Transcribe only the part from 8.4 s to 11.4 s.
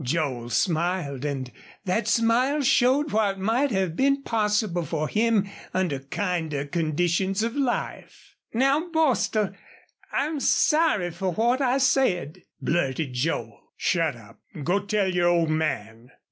"Now, Bostil, I'm sorry fer